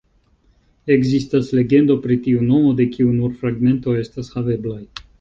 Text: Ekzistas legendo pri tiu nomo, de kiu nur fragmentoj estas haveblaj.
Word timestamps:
Ekzistas 0.95 1.51
legendo 1.59 1.99
pri 2.07 2.19
tiu 2.29 2.43
nomo, 2.49 2.75
de 2.83 2.91
kiu 2.97 3.15
nur 3.21 3.39
fragmentoj 3.45 3.99
estas 4.07 4.37
haveblaj. 4.41 4.85